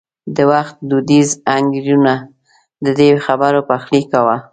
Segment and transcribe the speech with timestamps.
[0.35, 2.15] د وخت دودیزو انګېرنو
[2.85, 4.35] د دې خبرو پخلی کاوه.